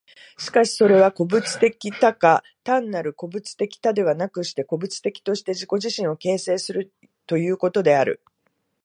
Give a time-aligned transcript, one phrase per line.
[0.35, 6.91] しかしてそれは個物的多が、単なる個物的多ではなくして、個物的として自己自身を形成する
[7.27, 8.19] ということである。